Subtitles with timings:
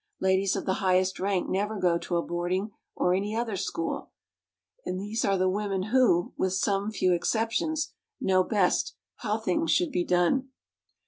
[0.19, 4.09] Ladies of the highest rank never go to a boarding or any other school,
[4.83, 9.91] and these are the women who, with some few exceptions, know best how things should
[9.91, 10.49] be done.